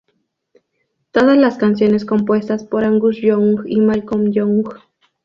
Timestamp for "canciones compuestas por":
1.59-2.85